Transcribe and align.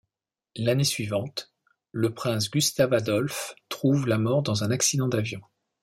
L'année 0.55 0.83
suivante, 0.83 1.51
le 1.91 2.11
prince 2.11 2.49
Gustave-Adolphe 2.49 3.53
trouve 3.69 4.07
la 4.07 4.17
mort 4.17 4.41
dans 4.41 4.63
un 4.63 4.71
accident 4.71 5.07
d'avion. 5.07 5.41